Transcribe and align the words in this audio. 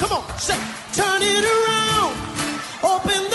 Come 0.00 0.12
on, 0.12 0.38
say, 0.38 0.56
turn 0.94 1.20
it 1.20 1.44
around. 1.44 2.16
Open 2.82 3.29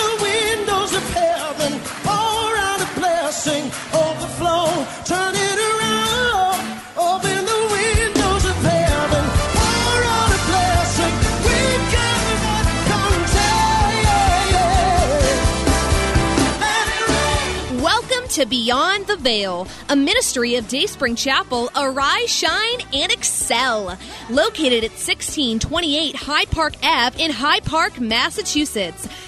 to 18.35 18.45
Beyond 18.45 19.07
the 19.07 19.15
Veil, 19.15 19.65
a 19.87 19.95
ministry 19.95 20.55
of 20.55 20.67
Dayspring 20.67 21.15
Chapel. 21.15 21.69
Arise, 21.73 22.29
shine, 22.29 22.79
and 22.93 23.09
excel. 23.09 23.97
Located 24.29 24.83
at 24.83 24.91
1628 24.91 26.17
Hyde 26.17 26.51
Park 26.51 26.73
Ave 26.83 27.23
in 27.23 27.31
Hyde 27.31 27.63
Park, 27.63 28.01
Massachusetts. 28.01 29.07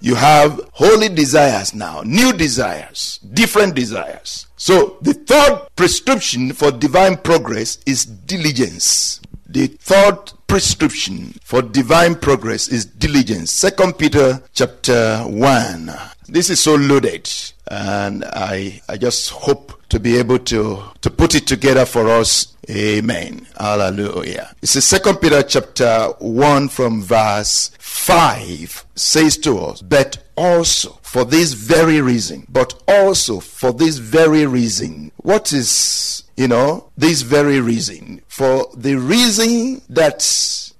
You 0.00 0.14
have 0.14 0.60
holy 0.72 1.08
desires 1.08 1.74
now, 1.74 2.02
new 2.04 2.32
desires, 2.32 3.18
different 3.32 3.74
desires. 3.74 4.46
So 4.56 4.98
the 5.02 5.14
third 5.14 5.68
prescription 5.76 6.52
for 6.52 6.70
divine 6.70 7.16
progress 7.16 7.78
is 7.86 8.04
diligence. 8.04 9.20
The 9.46 9.66
third 9.66 10.32
prescription 10.46 11.34
for 11.42 11.62
divine 11.62 12.14
progress 12.16 12.68
is 12.68 12.84
diligence. 12.84 13.50
Second 13.50 13.98
Peter 13.98 14.42
chapter 14.52 15.18
1. 15.24 15.92
This 16.28 16.50
is 16.50 16.60
so 16.60 16.74
loaded 16.74 17.30
and 17.70 18.24
I 18.24 18.80
I 18.88 18.96
just 18.96 19.30
hope 19.30 19.80
to 19.88 19.98
be 19.98 20.16
able 20.18 20.38
to 20.40 20.82
to 21.00 21.10
put 21.10 21.34
it 21.34 21.46
together 21.46 21.86
for 21.86 22.08
us. 22.10 22.54
Amen. 22.70 23.46
Hallelujah. 23.58 24.54
It's 24.60 24.76
a 24.76 24.82
second 24.82 25.16
Peter 25.16 25.42
chapter 25.42 26.12
1 26.18 26.68
from 26.68 27.02
verse 27.02 27.70
5 27.78 28.84
says 28.94 29.38
to 29.38 29.58
us, 29.58 29.80
but 29.80 30.18
also 30.36 30.98
for 31.02 31.24
this 31.24 31.54
very 31.54 32.00
reason, 32.00 32.46
but 32.48 32.80
also 32.86 33.40
for 33.40 33.72
this 33.72 33.96
very 33.96 34.46
reason. 34.46 35.12
What 35.16 35.52
is, 35.52 36.24
you 36.36 36.48
know, 36.48 36.90
this 36.96 37.22
very 37.22 37.60
reason? 37.60 38.20
For 38.28 38.66
the 38.76 38.96
reason 38.96 39.80
that 39.88 40.20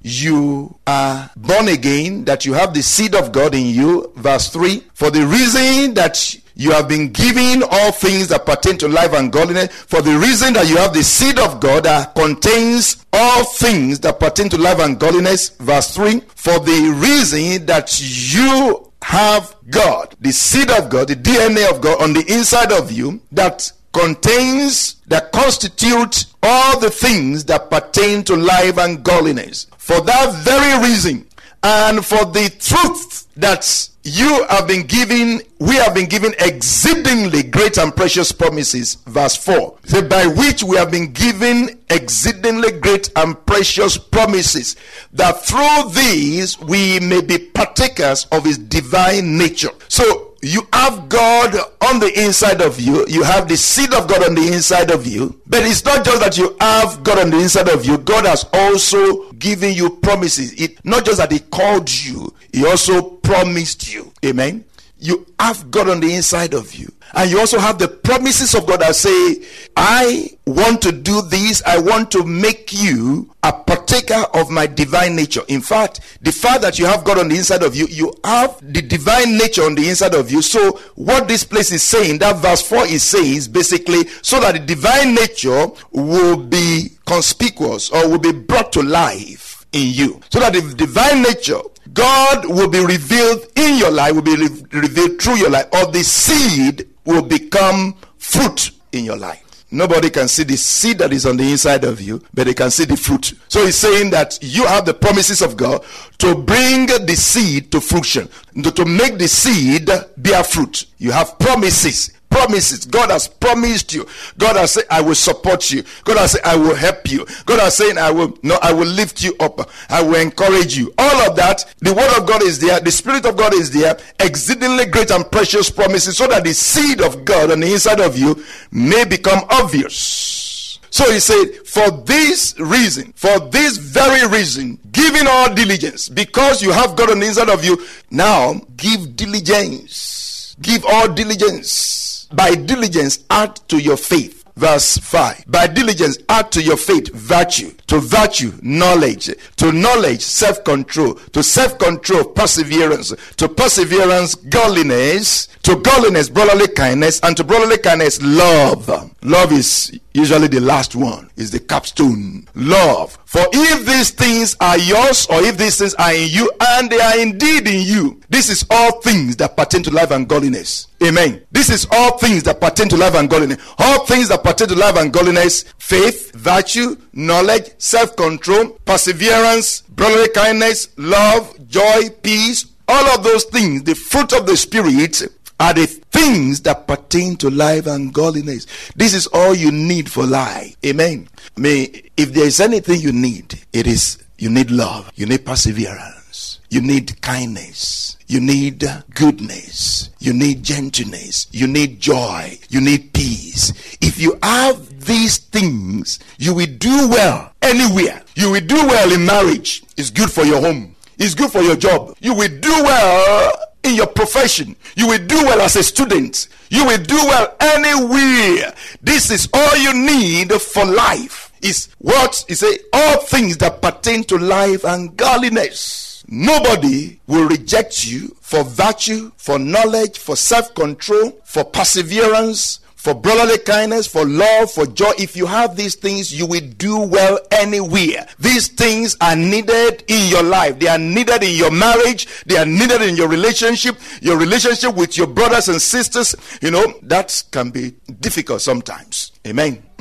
you 0.00 0.78
are 0.86 1.30
born 1.36 1.68
again, 1.68 2.24
that 2.24 2.46
you 2.46 2.54
have 2.54 2.74
the 2.74 2.82
seed 2.82 3.14
of 3.14 3.32
God 3.32 3.54
in 3.54 3.66
you, 3.66 4.12
verse 4.16 4.48
3, 4.50 4.82
for 4.94 5.10
the 5.10 5.26
reason 5.26 5.94
that 5.94 6.34
you 6.58 6.72
have 6.72 6.88
been 6.88 7.12
given 7.12 7.62
all 7.70 7.92
things 7.92 8.28
that 8.28 8.44
pertain 8.44 8.76
to 8.78 8.88
life 8.88 9.12
and 9.12 9.32
godliness 9.32 9.72
for 9.72 10.02
the 10.02 10.18
reason 10.18 10.52
that 10.54 10.68
you 10.68 10.76
have 10.76 10.92
the 10.92 11.04
seed 11.04 11.38
of 11.38 11.60
God 11.60 11.84
that 11.84 12.16
contains 12.16 13.06
all 13.12 13.44
things 13.44 14.00
that 14.00 14.18
pertain 14.18 14.48
to 14.48 14.58
life 14.58 14.80
and 14.80 14.98
godliness. 14.98 15.50
Verse 15.50 15.94
3 15.94 16.20
For 16.34 16.58
the 16.58 16.98
reason 17.00 17.64
that 17.66 18.00
you 18.00 18.92
have 19.02 19.54
God, 19.70 20.16
the 20.20 20.32
seed 20.32 20.70
of 20.70 20.90
God, 20.90 21.08
the 21.08 21.14
DNA 21.14 21.70
of 21.70 21.80
God 21.80 22.02
on 22.02 22.12
the 22.12 22.24
inside 22.26 22.72
of 22.72 22.90
you 22.90 23.20
that 23.30 23.70
contains, 23.92 24.96
that 25.06 25.32
constitute 25.32 26.26
all 26.42 26.78
the 26.78 26.90
things 26.90 27.44
that 27.46 27.70
pertain 27.70 28.22
to 28.24 28.36
life 28.36 28.78
and 28.78 29.02
godliness. 29.02 29.66
For 29.76 30.00
that 30.00 30.34
very 30.44 30.88
reason, 30.88 31.26
and 31.62 32.04
for 32.04 32.24
the 32.24 32.50
truth 32.60 33.26
that 33.34 33.88
you 34.04 34.46
have 34.48 34.68
been 34.68 34.86
given, 34.86 35.42
we 35.58 35.74
have 35.76 35.94
been 35.94 36.08
given 36.08 36.32
exceedingly 36.38 37.42
great 37.42 37.78
and 37.78 37.94
precious 37.94 38.32
promises. 38.32 38.94
Verse 39.06 39.36
4. 39.36 39.78
Say, 39.84 40.02
by 40.02 40.26
which 40.26 40.62
we 40.62 40.76
have 40.76 40.90
been 40.90 41.12
given 41.12 41.78
exceedingly 41.90 42.72
great 42.78 43.10
and 43.16 43.44
precious 43.44 43.98
promises, 43.98 44.76
that 45.12 45.44
through 45.44 45.90
these 45.90 46.58
we 46.60 47.00
may 47.00 47.20
be 47.20 47.38
partakers 47.38 48.26
of 48.30 48.44
his 48.44 48.58
divine 48.58 49.36
nature. 49.36 49.70
So, 49.88 50.27
you 50.42 50.62
have 50.72 51.08
God 51.08 51.54
on 51.80 51.98
the 51.98 52.12
inside 52.24 52.60
of 52.60 52.80
you. 52.80 53.06
You 53.08 53.22
have 53.24 53.48
the 53.48 53.56
seed 53.56 53.92
of 53.92 54.08
God 54.08 54.22
on 54.22 54.34
the 54.34 54.52
inside 54.52 54.90
of 54.90 55.06
you. 55.06 55.40
But 55.46 55.64
it's 55.64 55.84
not 55.84 56.04
just 56.04 56.20
that 56.20 56.38
you 56.38 56.56
have 56.60 57.02
God 57.02 57.18
on 57.18 57.30
the 57.30 57.38
inside 57.38 57.68
of 57.68 57.84
you. 57.84 57.98
God 57.98 58.24
has 58.24 58.44
also 58.52 59.32
given 59.32 59.72
you 59.72 59.90
promises. 59.90 60.52
It 60.60 60.84
not 60.84 61.04
just 61.04 61.18
that 61.18 61.32
He 61.32 61.40
called 61.40 61.90
you, 61.92 62.32
He 62.52 62.64
also 62.64 63.02
promised 63.02 63.92
you. 63.92 64.12
Amen. 64.24 64.64
You 65.00 65.26
have 65.38 65.70
God 65.70 65.88
on 65.88 66.00
the 66.00 66.14
inside 66.14 66.54
of 66.54 66.74
you. 66.74 66.92
And 67.14 67.30
you 67.30 67.38
also 67.38 67.58
have 67.58 67.78
the 67.78 67.88
promises 67.88 68.54
of 68.54 68.66
God 68.66 68.80
that 68.80 68.94
say, 68.94 69.42
I 69.76 70.30
want 70.46 70.82
to 70.82 70.92
do 70.92 71.22
this. 71.22 71.62
I 71.64 71.78
want 71.78 72.10
to 72.12 72.24
make 72.24 72.72
you 72.72 73.30
a 73.42 73.52
partaker 73.88 74.26
of 74.34 74.50
my 74.50 74.66
divine 74.66 75.16
nature. 75.16 75.42
In 75.48 75.60
fact, 75.60 76.00
the 76.22 76.32
fact 76.32 76.62
that 76.62 76.78
you 76.78 76.86
have 76.86 77.04
God 77.04 77.18
on 77.18 77.28
the 77.28 77.36
inside 77.36 77.62
of 77.62 77.74
you, 77.74 77.86
you 77.86 78.12
have 78.24 78.58
the 78.60 78.82
divine 78.82 79.36
nature 79.36 79.62
on 79.62 79.74
the 79.74 79.88
inside 79.88 80.14
of 80.14 80.30
you. 80.30 80.42
So, 80.42 80.78
what 80.94 81.28
this 81.28 81.44
place 81.44 81.72
is 81.72 81.82
saying, 81.82 82.18
that 82.18 82.36
verse 82.36 82.62
4 82.62 82.86
is 82.86 83.02
saying, 83.02 83.36
is 83.36 83.48
basically 83.48 84.06
so 84.22 84.40
that 84.40 84.52
the 84.52 84.60
divine 84.60 85.14
nature 85.14 85.66
will 85.90 86.36
be 86.36 86.90
conspicuous 87.06 87.90
or 87.90 88.08
will 88.08 88.18
be 88.18 88.32
brought 88.32 88.72
to 88.72 88.82
life 88.82 89.66
in 89.72 89.92
you. 89.92 90.20
So 90.30 90.40
that 90.40 90.52
the 90.52 90.74
divine 90.74 91.22
nature 91.22 91.60
God 91.92 92.44
will 92.44 92.68
be 92.68 92.84
revealed 92.84 93.46
in 93.56 93.78
your 93.78 93.90
life, 93.90 94.14
will 94.14 94.22
be 94.22 94.36
re- 94.36 94.64
revealed 94.72 95.20
through 95.20 95.36
your 95.36 95.50
life, 95.50 95.66
or 95.72 95.90
the 95.90 96.02
seed 96.02 96.86
will 97.06 97.22
become 97.22 97.96
fruit 98.18 98.70
in 98.92 99.04
your 99.04 99.16
life. 99.16 99.47
Nobody 99.70 100.08
can 100.08 100.28
see 100.28 100.44
the 100.44 100.56
seed 100.56 100.98
that 100.98 101.12
is 101.12 101.26
on 101.26 101.36
the 101.36 101.50
inside 101.50 101.84
of 101.84 102.00
you, 102.00 102.22
but 102.32 102.46
they 102.46 102.54
can 102.54 102.70
see 102.70 102.86
the 102.86 102.96
fruit. 102.96 103.34
So 103.48 103.66
he's 103.66 103.76
saying 103.76 104.10
that 104.10 104.38
you 104.40 104.66
have 104.66 104.86
the 104.86 104.94
promises 104.94 105.42
of 105.42 105.56
God 105.56 105.84
to 106.18 106.34
bring 106.34 106.86
the 106.86 107.14
seed 107.14 107.70
to 107.72 107.80
fruition, 107.80 108.28
to, 108.62 108.84
make 108.86 109.18
the 109.18 109.28
seed 109.28 109.90
bear 110.16 110.42
fruit. 110.42 110.86
You 110.96 111.12
have 111.12 111.38
promises 111.38 112.17
promises. 112.30 112.84
God 112.84 113.10
has 113.10 113.28
promised 113.28 113.92
you. 113.94 114.06
God 114.36 114.56
has 114.56 114.72
said, 114.72 114.84
I 114.90 115.00
will 115.00 115.14
support 115.14 115.70
you. 115.70 115.82
God 116.04 116.18
has 116.18 116.32
said, 116.32 116.42
I 116.44 116.56
will 116.56 116.74
help 116.74 117.10
you. 117.10 117.26
God 117.46 117.60
has 117.60 117.76
said, 117.76 117.98
I 117.98 118.10
will, 118.10 118.36
no, 118.42 118.58
I 118.62 118.72
will 118.72 118.86
lift 118.86 119.22
you 119.22 119.34
up. 119.40 119.70
I 119.88 120.02
will 120.02 120.20
encourage 120.20 120.76
you. 120.76 120.92
All 120.98 121.30
of 121.30 121.36
that, 121.36 121.74
the 121.80 121.94
word 121.94 122.16
of 122.18 122.26
God 122.26 122.42
is 122.42 122.58
there. 122.58 122.80
The 122.80 122.90
spirit 122.90 123.26
of 123.26 123.36
God 123.36 123.54
is 123.54 123.70
there. 123.70 123.98
Exceedingly 124.20 124.86
great 124.86 125.10
and 125.10 125.30
precious 125.30 125.70
promises 125.70 126.16
so 126.16 126.26
that 126.28 126.44
the 126.44 126.54
seed 126.54 127.00
of 127.00 127.24
God 127.24 127.50
on 127.50 127.60
the 127.60 127.72
inside 127.72 128.00
of 128.00 128.18
you 128.18 128.42
may 128.70 129.04
become 129.04 129.44
obvious. 129.50 130.78
So 130.90 131.10
he 131.12 131.20
said, 131.20 131.66
for 131.66 131.90
this 131.90 132.58
reason, 132.58 133.12
for 133.14 133.38
this 133.38 133.76
very 133.76 134.26
reason, 134.26 134.78
giving 134.90 135.26
all 135.28 135.54
diligence, 135.54 136.08
because 136.08 136.62
you 136.62 136.72
have 136.72 136.96
God 136.96 137.10
on 137.10 137.20
the 137.20 137.26
inside 137.26 137.50
of 137.50 137.64
you, 137.64 137.86
now 138.10 138.54
give 138.76 139.14
diligence. 139.14 140.56
Give 140.60 140.84
all 140.86 141.08
diligence. 141.12 141.97
By 142.32 142.54
diligence, 142.54 143.20
add 143.30 143.56
to 143.68 143.78
your 143.78 143.96
faith. 143.96 144.38
Verse 144.56 144.98
5. 144.98 145.44
By 145.46 145.68
diligence, 145.68 146.18
add 146.28 146.50
to 146.50 146.60
your 146.60 146.76
faith 146.76 147.14
virtue. 147.14 147.70
To 147.86 148.00
virtue, 148.00 148.52
knowledge. 148.60 149.30
To 149.56 149.70
knowledge, 149.70 150.20
self 150.20 150.64
control. 150.64 151.14
To 151.14 151.44
self 151.44 151.78
control, 151.78 152.24
perseverance. 152.24 153.14
To 153.36 153.48
perseverance, 153.48 154.34
godliness. 154.34 155.46
To 155.62 155.76
godliness, 155.76 156.28
brotherly 156.28 156.66
kindness. 156.68 157.20
And 157.22 157.36
to 157.36 157.44
brotherly 157.44 157.78
kindness, 157.78 158.20
love. 158.20 158.88
Love 159.22 159.52
is 159.52 159.96
Usually 160.18 160.48
the 160.48 160.58
last 160.58 160.96
one 160.96 161.30
is 161.36 161.52
the 161.52 161.60
capstone. 161.60 162.44
Love. 162.56 163.16
For 163.24 163.42
if 163.52 163.86
these 163.86 164.10
things 164.10 164.56
are 164.60 164.76
yours 164.76 165.28
or 165.30 165.40
if 165.42 165.56
these 165.56 165.78
things 165.78 165.94
are 165.94 166.12
in 166.12 166.28
you 166.28 166.50
and 166.60 166.90
they 166.90 166.98
are 166.98 167.20
indeed 167.20 167.68
in 167.68 167.86
you, 167.86 168.20
this 168.28 168.48
is 168.48 168.66
all 168.68 169.00
things 169.00 169.36
that 169.36 169.56
pertain 169.56 169.84
to 169.84 169.92
life 169.92 170.10
and 170.10 170.28
godliness. 170.28 170.88
Amen. 171.04 171.46
This 171.52 171.70
is 171.70 171.86
all 171.92 172.18
things 172.18 172.42
that 172.42 172.60
pertain 172.60 172.88
to 172.88 172.96
life 172.96 173.14
and 173.14 173.30
godliness. 173.30 173.64
All 173.78 174.06
things 174.06 174.28
that 174.30 174.42
pertain 174.42 174.66
to 174.66 174.74
life 174.74 174.96
and 174.96 175.12
godliness, 175.12 175.62
faith, 175.78 176.34
virtue, 176.34 176.96
knowledge, 177.12 177.70
self-control, 177.78 178.70
perseverance, 178.84 179.82
brotherly 179.82 180.30
kindness, 180.30 180.88
love, 180.96 181.56
joy, 181.68 182.08
peace, 182.24 182.66
all 182.88 183.06
of 183.16 183.22
those 183.22 183.44
things, 183.44 183.84
the 183.84 183.94
fruit 183.94 184.32
of 184.32 184.46
the 184.46 184.56
spirit 184.56 185.22
are 185.60 185.74
the 185.74 185.86
things 185.86 186.60
that 186.62 186.86
pertain 186.86 187.36
to 187.36 187.50
life 187.50 187.86
and 187.86 188.12
godliness. 188.12 188.66
This 188.94 189.14
is 189.14 189.26
all 189.28 189.54
you 189.54 189.70
need 189.70 190.10
for 190.10 190.26
life. 190.26 190.76
Amen. 190.84 191.28
Mean, 191.56 192.02
if 192.16 192.32
there 192.32 192.46
is 192.46 192.60
anything 192.60 193.00
you 193.00 193.12
need, 193.12 193.60
it 193.72 193.86
is 193.86 194.18
you 194.38 194.50
need 194.50 194.70
love, 194.70 195.10
you 195.16 195.26
need 195.26 195.44
perseverance, 195.44 196.60
you 196.70 196.80
need 196.80 197.20
kindness, 197.20 198.16
you 198.28 198.40
need 198.40 198.84
goodness, 199.14 200.10
you 200.20 200.32
need 200.32 200.62
gentleness, 200.62 201.48
you 201.50 201.66
need 201.66 201.98
joy, 201.98 202.56
you 202.68 202.80
need 202.80 203.12
peace. 203.12 203.72
If 204.00 204.20
you 204.20 204.38
have 204.42 205.04
these 205.04 205.38
things, 205.38 206.20
you 206.38 206.54
will 206.54 206.72
do 206.78 207.08
well 207.08 207.52
anywhere. 207.62 208.22
You 208.36 208.52
will 208.52 208.60
do 208.60 208.76
well 208.76 209.12
in 209.12 209.26
marriage. 209.26 209.82
It's 209.96 210.10
good 210.10 210.30
for 210.30 210.44
your 210.44 210.60
home. 210.60 210.94
It's 211.18 211.34
good 211.34 211.50
for 211.50 211.62
your 211.62 211.74
job. 211.74 212.14
You 212.20 212.34
will 212.34 212.60
do 212.60 212.70
well 212.70 213.52
in 213.88 213.94
your 213.96 214.06
profession. 214.06 214.76
You 214.96 215.08
will 215.08 215.26
do 215.26 215.36
well 215.44 215.60
as 215.60 215.76
a 215.76 215.82
student. 215.82 216.48
You 216.70 216.84
will 216.84 217.02
do 217.02 217.16
well 217.16 217.56
anywhere. 217.60 218.74
This 219.02 219.30
is 219.30 219.48
all 219.52 219.76
you 219.76 219.94
need 219.94 220.52
for 220.52 220.84
life. 220.84 221.52
Is 221.60 221.88
what 221.98 222.44
is 222.46 222.60
say 222.60 222.78
all 222.92 223.18
things 223.18 223.56
that 223.58 223.82
pertain 223.82 224.22
to 224.24 224.38
life 224.38 224.84
and 224.84 225.16
godliness. 225.16 226.22
Nobody 226.28 227.18
will 227.26 227.48
reject 227.48 228.06
you 228.06 228.36
for 228.40 228.62
virtue, 228.62 229.32
for 229.36 229.58
knowledge, 229.58 230.18
for 230.18 230.36
self-control, 230.36 231.40
for 231.44 231.64
perseverance, 231.64 232.80
for 232.98 233.14
brotherly 233.14 233.58
kindness, 233.58 234.08
for 234.08 234.26
love, 234.26 234.72
for 234.72 234.84
joy. 234.84 235.12
If 235.18 235.36
you 235.36 235.46
have 235.46 235.76
these 235.76 235.94
things, 235.94 236.36
you 236.36 236.46
will 236.46 236.68
do 236.76 236.98
well 236.98 237.38
anywhere. 237.52 238.26
These 238.40 238.68
things 238.68 239.16
are 239.20 239.36
needed 239.36 240.02
in 240.08 240.28
your 240.28 240.42
life. 240.42 240.80
They 240.80 240.88
are 240.88 240.98
needed 240.98 241.44
in 241.44 241.56
your 241.56 241.70
marriage. 241.70 242.26
They 242.44 242.56
are 242.56 242.66
needed 242.66 243.00
in 243.02 243.14
your 243.14 243.28
relationship, 243.28 243.96
your 244.20 244.36
relationship 244.36 244.96
with 244.96 245.16
your 245.16 245.28
brothers 245.28 245.68
and 245.68 245.80
sisters. 245.80 246.34
You 246.60 246.72
know, 246.72 246.92
that 247.02 247.44
can 247.52 247.70
be 247.70 247.94
difficult 248.20 248.62
sometimes. 248.62 249.30
Amen. 249.46 249.84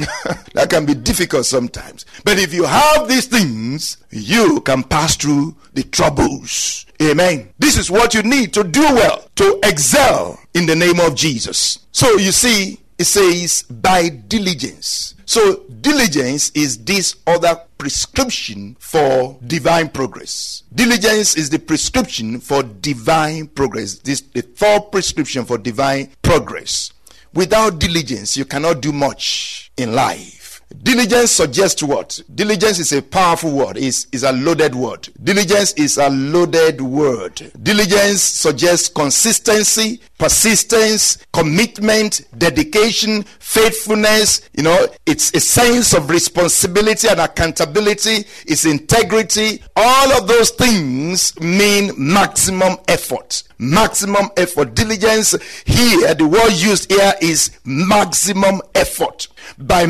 that 0.53 0.67
can 0.69 0.87
be 0.87 0.95
difficult 0.95 1.45
sometimes. 1.45 2.05
But 2.25 2.39
if 2.39 2.51
you 2.51 2.65
have 2.65 3.07
these 3.07 3.27
things, 3.27 3.97
you 4.09 4.59
can 4.61 4.83
pass 4.83 5.15
through 5.15 5.55
the 5.73 5.83
troubles. 5.83 6.87
Amen. 6.99 7.53
This 7.59 7.77
is 7.77 7.91
what 7.91 8.15
you 8.15 8.23
need 8.23 8.53
to 8.55 8.63
do 8.63 8.81
well, 8.81 9.27
to 9.35 9.59
excel 9.63 10.39
in 10.55 10.65
the 10.65 10.75
name 10.75 10.99
of 10.99 11.15
Jesus. 11.15 11.85
So 11.91 12.17
you 12.17 12.31
see, 12.31 12.79
it 12.97 13.05
says 13.05 13.63
by 13.63 14.09
diligence. 14.09 15.15
So 15.25 15.63
diligence 15.81 16.51
is 16.55 16.83
this 16.83 17.15
other 17.27 17.59
prescription 17.77 18.75
for 18.79 19.37
divine 19.45 19.89
progress. 19.89 20.63
Diligence 20.73 21.35
is 21.37 21.49
the 21.49 21.59
prescription 21.59 22.39
for 22.39 22.63
divine 22.63 23.47
progress. 23.47 23.99
This 23.99 24.21
the 24.21 24.41
third 24.41 24.91
prescription 24.91 25.45
for 25.45 25.57
divine 25.57 26.09
progress. 26.21 26.91
Without 27.33 27.77
diligence, 27.77 28.35
you 28.37 28.45
cannot 28.45 28.81
do 28.81 28.91
much 28.91 29.71
in 29.77 29.93
life. 29.93 30.36
Diligence 30.83 31.31
suggests 31.31 31.81
what? 31.81 32.19
Diligence 32.33 32.79
is 32.79 32.91
a 32.91 33.01
powerful 33.01 33.51
word, 33.51 33.77
is 33.77 34.07
is 34.11 34.23
a 34.23 34.33
loaded 34.33 34.75
word. 34.75 35.07
Diligence 35.23 35.71
is 35.73 35.97
a 35.97 36.09
loaded 36.09 36.81
word. 36.81 37.51
Diligence 37.63 38.21
suggests 38.21 38.89
consistency, 38.89 40.01
persistence, 40.17 41.25
commitment, 41.31 42.21
dedication, 42.37 43.23
faithfulness. 43.39 44.41
You 44.57 44.63
know, 44.63 44.87
it's 45.05 45.33
a 45.33 45.39
sense 45.39 45.93
of 45.93 46.09
responsibility 46.09 47.07
and 47.07 47.21
accountability, 47.21 48.25
it's 48.45 48.65
integrity. 48.65 49.63
All 49.75 50.11
of 50.11 50.27
those 50.27 50.49
things 50.51 51.39
mean 51.39 51.91
maximum 51.97 52.77
effort. 52.89 53.43
Maximum 53.57 54.29
effort. 54.35 54.75
Diligence 54.75 55.31
here, 55.65 56.13
the 56.13 56.27
word 56.27 56.51
used 56.51 56.91
here 56.91 57.13
is 57.21 57.51
maximum 57.65 58.61
effort 58.75 59.27
by 59.57 59.85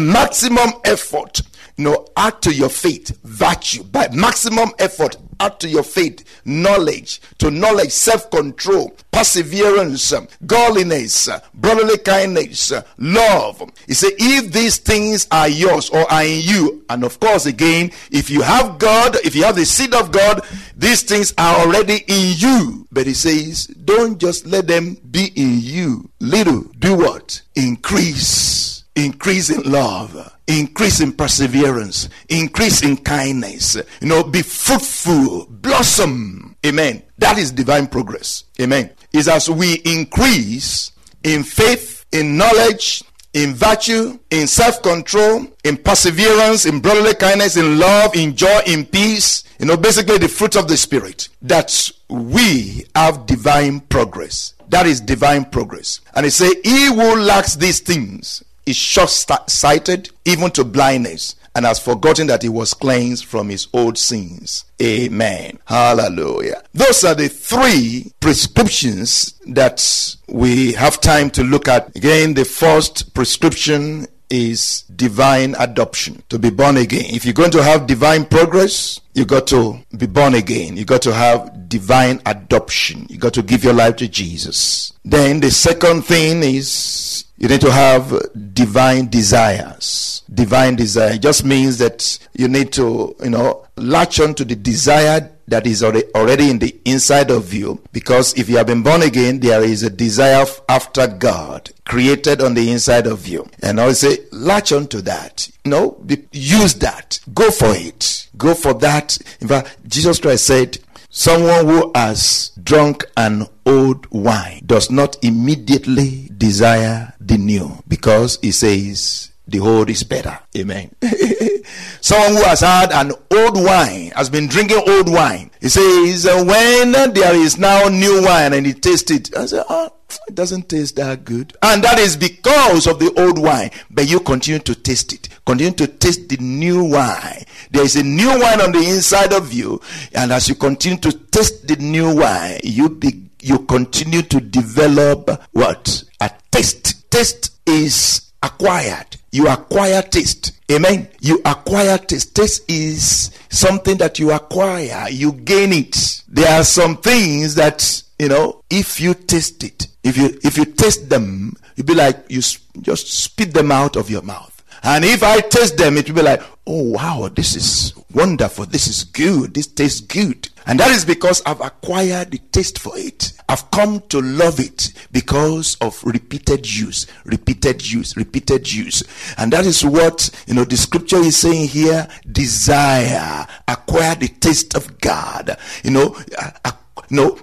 maximum 0.68 0.81
effort 0.86 1.42
you 1.78 1.84
know 1.84 2.08
add 2.16 2.42
to 2.42 2.54
your 2.54 2.69
faith 2.69 3.18
virtue. 3.24 3.84
By 3.84 4.10
maximum 4.10 4.69
effort 4.80 5.18
add 5.40 5.60
to 5.60 5.68
your 5.68 5.84
faith 5.84 6.42
knowledge. 6.46 7.22
To 7.40 7.52
knowledge 7.52 7.92
self-control 7.92 8.96
perseverance 9.12 10.14
godliness 10.46 11.30
brotherly 11.54 11.98
kindness 12.00 12.74
love. 12.98 13.72
He 13.86 13.94
said 13.94 14.14
if 14.18 14.52
these 14.52 14.78
things 14.78 15.28
are 15.31 15.48
yours 15.48 15.90
or 15.90 16.12
are 16.12 16.24
in 16.24 16.42
you 16.42 16.86
and 16.90 17.04
of 17.04 17.19
course 17.19 17.46
again 17.46 17.92
if 18.12 18.30
you 18.30 18.42
have 18.42 18.80
god 18.80 19.16
if 19.24 19.36
you 19.36 19.44
have 19.44 19.56
the 19.56 19.66
seed 19.66 19.94
of 19.94 20.12
god 20.12 20.42
these 20.75 21.04
things 21.04 21.34
are 21.38 21.60
already 21.60 22.04
in 22.08 22.34
you. 22.38 22.88
But 22.92 23.06
he 23.08 23.14
says 23.14 23.68
don't 23.68 24.19
just 24.19 24.48
let 24.48 24.68
them 24.68 24.96
be 25.10 25.31
in 25.36 25.60
you. 25.62 26.10
Little 26.19 26.64
do 26.80 26.96
what? 26.96 27.42
Increase 27.56 28.76
increase 28.97 29.49
in 29.49 29.61
love, 29.71 30.35
increase 30.47 30.99
in 30.99 31.13
perseverance, 31.13 32.09
increase 32.29 32.81
in 32.81 32.97
kindness. 32.97 33.75
You 34.01 34.07
know, 34.07 34.23
be 34.23 34.41
fruitful, 34.41 35.45
blossom. 35.49 36.57
Amen. 36.65 37.03
That 37.19 37.38
is 37.38 37.51
divine 37.51 37.88
progress. 37.88 38.44
Amen. 38.59 38.89
Is 39.13 39.27
as 39.27 39.49
we 39.49 39.75
increase 39.85 40.91
in 41.23 41.44
faith, 41.44 42.05
in 42.11 42.38
knowledge, 42.38 43.03
in 43.33 43.53
virtue, 43.53 44.17
in 44.31 44.47
self 44.47 44.81
control, 44.81 45.45
in 45.63 45.77
perseverance, 45.77 46.65
in 46.65 46.79
brotherly 46.79 47.13
kindness, 47.13 47.55
in 47.55 47.77
love, 47.77 48.15
in 48.15 48.35
joy, 48.35 48.59
in 48.65 48.85
peace. 48.85 49.44
You 49.59 49.67
know, 49.67 49.77
basically 49.77 50.17
the 50.17 50.27
fruit 50.27 50.55
of 50.55 50.67
the 50.67 50.77
Spirit. 50.77 51.29
That 51.44 51.91
we 52.09 52.85
have 52.95 53.27
divine 53.27 53.81
progress. 53.81 54.53
That 54.69 54.85
is 54.85 54.99
divine 54.99 55.45
progress. 55.45 56.01
And 56.15 56.25
he 56.25 56.29
say, 56.29 56.49
He 56.63 56.88
who 56.88 57.19
lacks 57.21 57.55
these 57.55 57.79
things 57.79 58.44
is 58.68 58.75
short 58.75 59.10
sighted, 59.10 60.10
even 60.25 60.52
to 60.52 60.64
blindness, 60.64 61.36
and 61.56 61.66
has 61.66 61.80
forgotten 61.80 62.28
that 62.28 62.44
he 62.44 62.50
was 62.50 62.74
cleansed 62.74 63.25
from 63.25 63.50
his 63.50 63.68
old 63.74 63.98
sins. 63.98 64.66
Amen. 64.81 65.58
Hallelujah. 65.66 66.62
Those 66.74 67.04
are 67.04 67.16
the 67.16 67.30
three 67.30 68.12
prescriptions 68.19 69.34
that 69.48 70.16
we 70.28 70.74
have 70.74 71.02
time 71.02 71.31
to 71.31 71.44
look 71.44 71.68
at. 71.68 71.96
Again, 71.96 72.36
the 72.36 72.46
first 72.46 73.14
prescription 73.16 74.06
is 74.30 74.81
divine 74.95 75.56
adoption 75.57 76.21
to 76.30 76.38
be 76.38 76.50
born 76.50 76.78
again. 76.78 77.06
If 77.07 77.26
you're 77.26 77.33
going 77.33 77.52
to 77.52 77.64
have 77.64 77.88
divine 77.88 78.26
progress, 78.26 79.00
you 79.14 79.26
got 79.26 79.47
to 79.47 79.80
be 79.97 80.06
born 80.06 80.36
again. 80.36 80.78
You 80.78 80.86
got 80.86 81.02
to 81.04 81.14
have 81.14 81.69
divine 81.69 82.21
adoption. 82.26 83.07
You 83.09 83.18
got 83.18 83.33
to 83.36 83.42
give 83.42 83.64
your 83.64 83.74
life 83.74 83.95
to 83.97 84.07
Jesus. 84.07 84.94
Then 85.04 85.40
the 85.40 85.52
second 85.52 86.04
thing 86.04 86.44
is 86.44 87.24
you 87.37 87.47
need 87.47 87.61
to 87.61 87.71
have 87.71 88.13
divine 88.53 89.07
desires. 89.09 90.23
Divine 90.33 90.75
desire 90.75 91.17
just 91.17 91.45
means 91.45 91.77
that 91.77 92.19
you 92.33 92.47
need 92.47 92.73
to, 92.73 93.15
you 93.23 93.29
know, 93.29 93.65
latch 93.75 94.19
on 94.19 94.33
to 94.35 94.45
the 94.45 94.56
desire 94.56 95.31
that 95.47 95.65
is 95.65 95.81
already 95.81 96.49
in 96.49 96.59
the 96.59 96.75
inside 96.83 97.31
of 97.31 97.53
you. 97.53 97.81
Because 97.94 98.37
if 98.37 98.49
you 98.49 98.57
have 98.57 98.67
been 98.67 98.83
born 98.83 99.01
again, 99.01 99.39
there 99.39 99.63
is 99.63 99.83
a 99.83 99.89
desire 99.89 100.45
after 100.67 101.07
God 101.07 101.71
created 101.85 102.41
on 102.41 102.53
the 102.53 102.69
inside 102.69 103.07
of 103.07 103.27
you. 103.27 103.47
And 103.61 103.79
I 103.79 103.94
say, 103.94 104.17
latch 104.31 104.73
on 104.73 104.87
to 104.87 105.01
that. 105.03 105.49
You 105.63 105.71
know, 105.71 106.06
use 106.31 106.73
that. 106.75 107.19
Go 107.33 107.49
for 107.49 107.73
it. 107.73 108.27
Go 108.37 108.56
for 108.56 108.73
that. 108.75 109.17
In 109.39 109.47
fact, 109.47 109.77
Jesus 109.87 110.19
Christ 110.19 110.45
said, 110.45 110.79
Someone 111.19 111.66
who 111.66 111.92
has 111.95 112.52
drunk 112.62 113.04
an 113.18 113.47
old 113.66 114.06
wine 114.12 114.62
does 114.64 114.92
not 114.92 115.18
immediately 115.24 116.30
desire 116.38 117.16
the 117.19 117.40
new 117.40 117.81
because 117.88 118.38
he 118.44 118.52
says 118.52 119.31
the 119.47 119.59
old 119.59 119.90
is 119.90 120.04
better. 120.04 120.38
Amen. 120.56 120.92
Someone 122.02 122.33
who 122.33 122.44
has 122.44 122.59
had 122.59 122.92
an 122.92 123.14
old 123.31 123.56
wine, 123.56 124.12
has 124.16 124.30
been 124.30 124.45
drinking 124.45 124.83
old 124.88 125.12
wine, 125.12 125.50
he 125.59 125.69
says, 125.69 126.28
uh, 126.28 126.44
when 126.45 126.92
there 126.92 127.36
is 127.36 127.57
now 127.57 127.88
new 127.88 128.21
wine 128.24 128.54
and 128.54 128.68
he 128.68 128.74
tastes 128.74 129.09
it, 129.09 129.36
I 129.36 129.47
say, 129.47 129.64
oh, 129.68 129.92
it 130.28 130.36
doesn't 130.36 130.69
taste 130.69 130.97
that 130.97 131.26
good. 131.26 131.57
And 131.64 131.83
that 131.83 131.97
is 131.97 132.16
because 132.16 132.86
of 132.86 133.00
the 133.00 133.12
old 133.19 133.40
wine. 133.40 133.71
But 133.90 134.07
you 134.07 134.19
continue 134.19 134.59
to 134.59 134.76
taste 134.76 135.14
it. 135.14 135.27
Continue 135.47 135.73
to 135.73 135.87
taste 135.87 136.30
the 136.30 136.37
new 136.37 136.83
wine. 136.83 137.44
There 137.71 137.83
is 137.83 137.95
a 137.95 138.04
new 138.04 138.27
wine 138.27 138.61
on 138.61 138.71
the 138.71 138.87
inside 138.87 139.33
of 139.33 139.51
you. 139.51 139.81
And 140.13 140.31
as 140.31 140.47
you 140.47 140.54
continue 140.54 140.99
to 140.99 141.11
taste 141.11 141.68
the 141.68 141.77
new 141.77 142.16
wine, 142.16 142.59
you 142.63 142.89
be, 142.89 143.30
you 143.42 143.59
continue 143.59 144.21
to 144.21 144.39
develop 144.39 145.42
what? 145.54 146.04
A 146.21 146.30
taste. 146.51 147.09
Taste 147.09 147.57
is 147.66 148.31
acquired 148.44 149.18
you 149.37 149.47
acquire 149.47 150.01
taste. 150.01 150.54
Amen. 150.71 151.07
You 151.21 151.42
acquire 151.45 151.97
taste. 151.97 152.35
Taste 152.35 152.63
is 152.69 153.30
something 153.49 153.97
that 153.97 154.19
you 154.19 154.31
acquire, 154.31 155.09
you 155.09 155.31
gain 155.31 155.71
it. 155.71 156.23
There 156.27 156.49
are 156.59 156.63
some 156.63 156.97
things 156.97 157.56
that, 157.56 158.04
you 158.19 158.30
know, 158.30 158.63
if 158.69 158.99
you 158.99 159.13
taste 159.13 159.63
it, 159.63 159.87
if 160.04 160.18
you 160.18 160.39
if 160.44 160.57
you 160.57 160.66
taste 160.66 161.09
them, 161.09 161.54
you'll 161.75 161.85
be 161.85 161.94
like 161.94 162.25
you 162.30 162.42
just 162.81 163.07
spit 163.13 163.54
them 163.54 163.71
out 163.71 163.95
of 163.95 164.09
your 164.09 164.21
mouth. 164.23 164.56
And 164.84 165.04
if 165.06 165.24
I 165.24 165.40
taste 165.40 165.78
them, 165.78 165.98
it 165.98 166.07
will 166.07 166.18
be 166.18 166.22
like, 166.22 166.42
oh 166.66 166.92
wow, 166.92 167.30
this 167.34 167.56
is 167.56 167.94
wonderful. 168.14 168.66
This 168.66 168.88
is 168.88 169.04
good. 169.04 169.54
This 169.54 169.68
tastes 169.68 170.02
good. 170.02 170.50
And 170.66 170.80
that 170.80 170.92
is 170.92 171.06
because 171.06 171.42
I've 171.46 171.62
acquired 171.62 172.31
the 172.31 172.40
taste 172.40 172.80
for 172.80 172.98
it. 172.98 173.31
I've 173.50 173.72
come 173.72 174.02
to 174.10 174.22
love 174.22 174.60
it 174.60 174.92
because 175.12 175.76
of 175.76 176.04
repeated 176.04 176.69
use, 176.69 177.07
repeated 177.24 177.90
use, 177.90 178.18
repeated 178.18 178.72
use. 178.72 179.04
And 179.38 179.54
that 179.54 179.66
is 179.66 179.86
what, 179.86 180.30
you 180.46 180.54
know, 180.54 180.66
the 180.66 180.76
scripture 180.76 181.18
is 181.18 181.38
saying 181.38 181.69
here, 181.69 182.07
desire, 182.30 183.48
acquire 183.68 184.16
the 184.16 184.28
taste 184.28 184.76
of 184.76 185.00
God. 185.00 185.57
You 185.86 185.92
know, 185.92 186.18
uh, 186.38 186.72
you 187.10 187.18
know, 187.18 187.40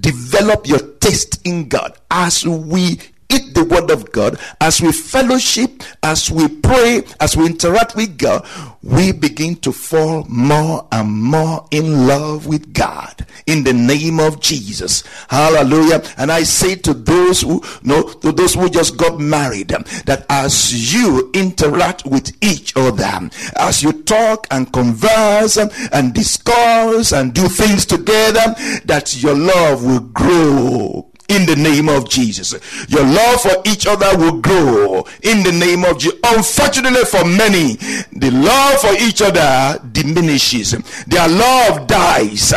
develop 0.00 0.66
your 0.66 0.78
taste 0.78 1.46
in 1.46 1.68
God 1.68 1.98
as 2.10 2.46
we 2.46 2.98
eat 3.30 3.54
the 3.54 3.64
word 3.64 3.90
of 3.90 4.12
God, 4.12 4.38
as 4.60 4.80
we 4.80 4.92
fellowship, 4.92 5.82
as 6.02 6.30
we 6.30 6.48
pray, 6.48 7.02
as 7.20 7.36
we 7.36 7.46
interact 7.46 7.96
with 7.96 8.18
God, 8.18 8.46
we 8.82 9.12
begin 9.12 9.56
to 9.56 9.72
fall 9.72 10.24
more 10.28 10.86
and 10.92 11.10
more 11.10 11.66
in 11.70 12.06
love 12.06 12.46
with 12.46 12.72
God 12.72 13.26
in 13.46 13.64
the 13.64 13.72
name 13.72 14.20
of 14.20 14.40
Jesus. 14.40 15.04
Hallelujah. 15.28 16.02
And 16.16 16.30
I 16.30 16.42
say 16.42 16.74
to 16.76 16.94
those 16.94 17.42
who 17.42 17.62
know, 17.82 18.02
to 18.02 18.32
those 18.32 18.54
who 18.54 18.68
just 18.68 18.96
got 18.96 19.18
married, 19.18 19.68
that 19.68 20.26
as 20.28 20.94
you 20.94 21.30
interact 21.34 22.04
with 22.06 22.36
each 22.42 22.76
other, 22.76 23.30
as 23.56 23.82
you 23.82 23.92
talk 24.02 24.46
and 24.50 24.72
converse 24.72 25.56
and 25.56 26.14
discuss 26.14 27.12
and 27.12 27.32
do 27.32 27.48
things 27.48 27.86
together, 27.86 28.54
that 28.84 29.16
your 29.22 29.34
love 29.34 29.84
will 29.84 30.00
grow 30.00 31.10
in 31.28 31.46
the 31.46 31.56
name 31.56 31.88
of 31.88 32.08
Jesus. 32.08 32.52
Your 32.88 33.04
love 33.04 33.40
for 33.40 33.62
each 33.66 33.86
other 33.86 34.16
will 34.18 34.40
grow 34.40 35.04
in 35.22 35.42
the 35.42 35.52
name 35.52 35.84
of 35.84 35.98
Jesus. 35.98 36.18
Unfortunately 36.24 37.04
for 37.04 37.24
many, 37.24 37.74
the 38.12 38.30
love 38.30 38.80
for 38.80 38.94
each 39.02 39.22
other 39.22 39.78
diminishes. 39.92 40.72
Their 41.06 41.28
love 41.28 41.86
dies. 41.86 42.52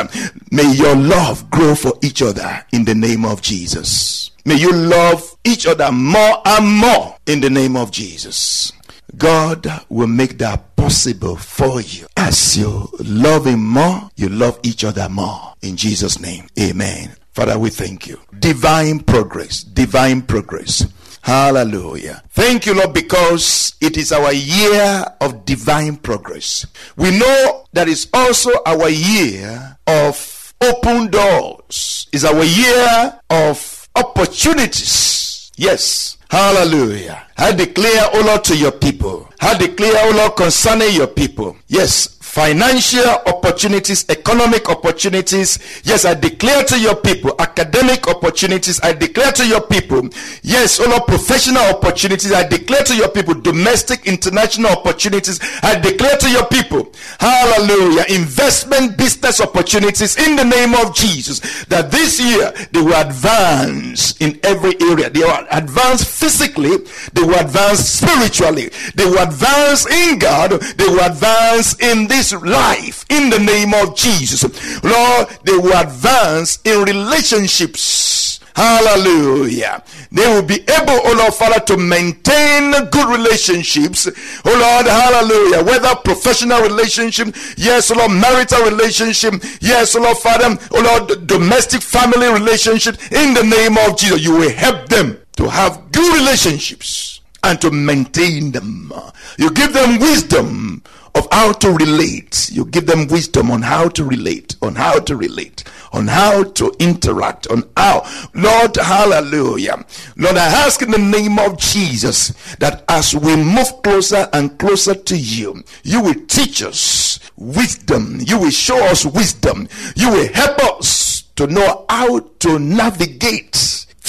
May 0.51 0.71
your 0.73 0.95
love 0.95 1.49
grow 1.49 1.75
for 1.75 1.93
each 2.01 2.21
other 2.21 2.65
in 2.71 2.85
the 2.85 2.95
name 2.95 3.25
of 3.25 3.41
Jesus. 3.41 4.31
May 4.45 4.55
you 4.55 4.71
love 4.71 5.35
each 5.43 5.67
other 5.67 5.91
more 5.91 6.41
and 6.45 6.65
more 6.67 7.17
in 7.25 7.41
the 7.41 7.49
name 7.49 7.75
of 7.75 7.91
Jesus. 7.91 8.71
God 9.17 9.67
will 9.89 10.07
make 10.07 10.37
that 10.37 10.76
possible 10.87 11.35
for 11.35 11.81
you. 11.81 12.07
As 12.15 12.57
you 12.57 12.87
love 13.03 13.45
Him 13.45 13.61
more, 13.61 14.09
you 14.15 14.29
love 14.29 14.57
each 14.63 14.85
other 14.85 15.09
more. 15.09 15.53
In 15.61 15.75
Jesus' 15.75 16.17
name, 16.17 16.47
amen. 16.57 17.13
Father, 17.33 17.59
we 17.59 17.69
thank 17.69 18.07
you. 18.07 18.17
Divine 18.39 19.01
progress, 19.01 19.63
divine 19.63 20.21
progress. 20.21 20.87
Hallelujah. 21.21 22.23
Thank 22.29 22.65
you, 22.67 22.73
Lord, 22.73 22.93
because 22.93 23.75
it 23.81 23.97
is 23.97 24.13
our 24.13 24.31
year 24.31 25.03
of 25.19 25.43
divine 25.43 25.97
progress. 25.97 26.65
We 26.95 27.11
know 27.11 27.65
that 27.73 27.89
it's 27.89 28.07
also 28.13 28.51
our 28.65 28.87
year 28.87 29.77
of 29.87 30.53
open 30.61 31.07
doors. 31.07 32.07
It's 32.13 32.23
our 32.23 32.45
year 32.45 33.19
of 33.29 33.89
opportunities. 33.93 35.51
Yes. 35.57 36.16
Hallelujah. 36.29 37.23
I 37.37 37.51
declare, 37.53 38.09
O 38.13 38.21
Lord, 38.25 38.43
to 38.45 38.57
your 38.57 38.71
people. 38.71 39.29
I 39.39 39.57
declare, 39.57 39.93
O 40.07 40.15
Lord, 40.15 40.35
concerning 40.35 40.93
your 40.93 41.07
people. 41.07 41.55
Yes, 41.67 42.16
financial 42.37 43.09
opportunities, 43.25 44.05
economic 44.09 44.69
opportunities. 44.69 45.57
Yes, 45.83 46.05
I 46.05 46.13
declare 46.13 46.63
to 46.65 46.79
your 46.79 46.95
people, 46.95 47.33
academic 47.39 48.07
opportunities. 48.07 48.79
I 48.83 48.93
declare 48.93 49.31
to 49.31 49.47
your 49.47 49.61
people, 49.61 50.07
yes, 50.43 50.79
all 50.79 50.93
of 50.93 51.07
professional 51.07 51.63
opportunities. 51.63 52.31
I 52.31 52.47
declare 52.47 52.83
to 52.83 52.95
your 52.95 53.09
people, 53.09 53.33
domestic, 53.33 54.05
international 54.05 54.69
opportunities. 54.69 55.39
I 55.63 55.79
declare 55.79 56.15
to 56.15 56.29
your 56.29 56.45
people, 56.45 56.93
hallelujah, 57.19 58.05
investment, 58.09 58.97
business 58.99 59.41
opportunities 59.41 60.15
in 60.17 60.35
the 60.35 60.45
name 60.45 60.75
of 60.75 60.93
Jesus. 60.93 61.65
That 61.65 61.89
this 61.89 62.21
year 62.21 62.53
they 62.71 62.81
will 62.81 63.01
advance 63.01 64.15
in 64.21 64.39
every 64.43 64.79
area. 64.79 65.09
They 65.09 65.21
will 65.21 65.47
advance 65.49 66.03
physically, 66.03 66.77
they 67.13 67.23
will 67.23 67.39
advance 67.39 67.79
spiritually, 67.79 68.69
they 68.93 69.05
will 69.05 69.23
advance 69.23 69.89
in 69.89 70.19
God, 70.19 70.51
they 70.77 70.85
will 70.85 71.03
advance 71.03 71.73
in 71.81 72.07
this 72.07 72.26
life 72.33 73.05
in 73.09 73.29
the 73.29 73.39
name 73.39 73.73
of 73.73 73.95
Jesus. 73.95 74.43
Lord, 74.83 75.27
they 75.43 75.57
will 75.57 75.77
advance 75.77 76.59
in 76.63 76.83
relationships. 76.83 78.39
Hallelujah. 78.57 79.83
They 80.11 80.25
will 80.25 80.41
be 80.41 80.55
able, 80.55 80.97
oh 81.05 81.15
Lord 81.15 81.35
Father, 81.35 81.59
to 81.67 81.77
maintain 81.77 82.71
good 82.89 83.07
relationships. 83.07 84.07
Oh 84.43 84.57
Lord, 84.57 84.87
hallelujah. 84.87 85.63
Whether 85.63 85.93
professional 85.97 86.61
relationship, 86.63 87.35
yes, 87.55 87.91
oh 87.91 87.95
Lord, 87.95 88.13
marital 88.13 88.63
relationship, 88.63 89.35
yes, 89.61 89.95
oh 89.95 90.01
Lord 90.01 90.17
Father, 90.17 90.57
oh 90.71 90.81
Lord, 90.81 91.27
domestic 91.27 91.83
family 91.83 92.27
relationship, 92.33 92.95
in 93.11 93.35
the 93.35 93.43
name 93.43 93.77
of 93.77 93.95
Jesus, 93.95 94.23
you 94.23 94.31
will 94.31 94.49
help 94.49 94.89
them 94.89 95.19
to 95.35 95.47
have 95.47 95.91
good 95.91 96.15
relationships 96.15 97.21
and 97.43 97.61
to 97.61 97.69
maintain 97.69 98.51
them. 98.51 98.91
You 99.37 99.51
give 99.51 99.71
them 99.73 99.99
wisdom 99.99 100.81
of 101.17 101.27
how 101.31 101.51
to 101.51 101.71
relate. 101.71 102.49
You 102.51 102.65
give 102.65 102.85
them 102.85 103.07
wisdom 103.07 103.49
on 103.49 103.63
how 103.63 103.89
to 103.89 104.03
relate, 104.03 104.55
on 104.61 104.75
how 104.75 104.99
to 104.99 105.15
relate, 105.15 105.63
on 105.91 106.07
how 106.07 106.43
to 106.43 106.71
interact, 106.79 107.47
on 107.47 107.63
how. 107.75 108.05
Lord, 108.33 108.75
hallelujah. 108.75 109.83
Lord, 110.15 110.37
I 110.37 110.45
ask 110.65 110.81
in 110.81 110.91
the 110.91 110.97
name 110.97 111.39
of 111.39 111.57
Jesus 111.57 112.29
that 112.57 112.83
as 112.87 113.15
we 113.15 113.35
move 113.35 113.81
closer 113.83 114.29
and 114.33 114.57
closer 114.59 114.93
to 114.93 115.17
you, 115.17 115.63
you 115.83 116.01
will 116.01 116.25
teach 116.27 116.61
us 116.61 117.19
wisdom. 117.35 118.19
You 118.21 118.39
will 118.39 118.51
show 118.51 118.83
us 118.85 119.05
wisdom. 119.05 119.67
You 119.95 120.11
will 120.11 120.33
help 120.33 120.59
us 120.79 121.23
to 121.37 121.47
know 121.47 121.85
how 121.89 122.19
to 122.19 122.59
navigate 122.59 123.66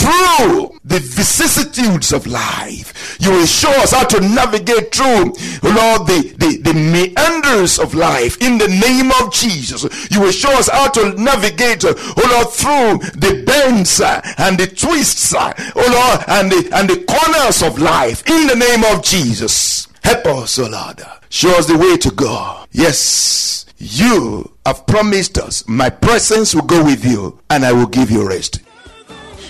through 0.09 0.79
the 0.85 1.01
vicissitudes 1.01 2.13
of 2.13 2.27
life. 2.27 3.17
You 3.21 3.31
will 3.33 3.47
show 3.47 3.71
us 3.83 3.93
how 3.93 4.05
to 4.05 4.21
navigate 4.21 4.95
through, 4.95 5.35
Lord, 5.63 6.07
the, 6.07 6.35
the, 6.39 6.59
the 6.63 6.75
meanders 6.75 7.79
of 7.79 7.95
life 7.95 8.41
in 8.41 8.59
the 8.59 8.69
name 8.69 9.11
of 9.21 9.33
Jesus. 9.33 9.85
You 10.11 10.21
will 10.21 10.33
show 10.33 10.53
us 10.53 10.69
how 10.69 10.89
to 10.91 11.15
navigate, 11.15 11.85
uh, 11.85 11.95
oh 11.97 12.29
Lord, 12.33 12.49
through 12.49 13.21
the 13.21 13.45
bends 13.45 14.01
uh, 14.01 14.21
and 14.39 14.59
the 14.59 14.67
twists, 14.67 15.35
uh, 15.35 15.53
oh 15.77 15.89
Lord, 15.93 16.25
and 16.29 16.51
the, 16.51 16.77
and 16.77 16.89
the 16.89 17.05
corners 17.05 17.63
of 17.63 17.79
life 17.79 18.29
in 18.29 18.47
the 18.47 18.57
name 18.57 18.85
of 18.95 19.03
Jesus. 19.03 19.89
Help 20.03 20.27
us, 20.27 20.59
oh 20.59 20.69
Lord. 20.69 21.03
Show 21.29 21.51
us 21.51 21.67
the 21.67 21.77
way 21.77 21.99
to 21.99 22.11
go. 22.11 22.65
Yes, 22.73 23.67
you 23.77 24.53
have 24.65 24.87
promised 24.87 25.37
us, 25.39 25.67
my 25.69 25.91
presence 25.91 26.55
will 26.55 26.63
go 26.63 26.83
with 26.85 27.05
you 27.05 27.39
and 27.51 27.65
I 27.65 27.73
will 27.73 27.87
give 27.87 28.11
you 28.11 28.27
rest. 28.27 28.61